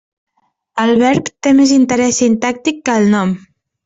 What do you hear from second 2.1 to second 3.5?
sintàctic que el nom.